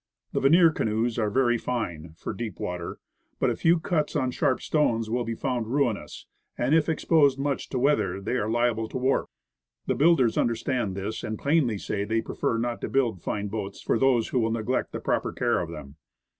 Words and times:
The 0.33 0.39
veneered 0.39 0.73
canoes 0.73 1.19
are 1.19 1.29
very 1.29 1.59
fine, 1.59 2.15
for 2.17 2.33
deep 2.33 2.59
water; 2.59 2.97
but 3.39 3.51
a 3.51 3.55
few 3.55 3.79
cuts 3.79 4.15
on 4.15 4.31
sharp 4.31 4.59
stones 4.59 5.11
will 5.11 5.23
be 5.23 5.35
found 5.35 5.67
ruinous; 5.67 6.25
and 6.57 6.73
if 6.73 6.89
exposed 6.89 7.37
much 7.37 7.69
to 7.69 7.77
weather 7.77 8.19
they 8.19 8.31
are 8.37 8.49
liable 8.49 8.89
to 8.89 8.97
warp. 8.97 9.29
The 9.85 9.93
builders 9.93 10.39
understand 10.39 10.95
this, 10.97 11.23
and 11.23 11.37
plainly 11.37 11.77
say 11.77 11.99
that 11.99 12.09
they 12.09 12.21
prefer 12.23 12.57
not 12.57 12.81
to 12.81 12.89
build 12.89 13.21
fine 13.21 13.47
boats 13.49 13.79
for 13.79 13.99
those 13.99 14.29
who 14.29 14.39
will 14.39 14.49
neglect 14.49 14.91
the 14.91 14.99
proper 14.99 15.31
care 15.31 15.59
of 15.61 15.69
them. 15.69 15.97